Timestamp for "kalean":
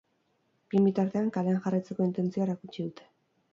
1.37-1.61